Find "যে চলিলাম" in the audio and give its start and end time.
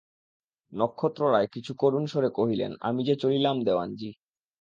3.03-3.57